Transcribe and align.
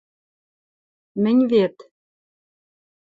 Мӹнь 1.23 1.41
вет 1.51 1.75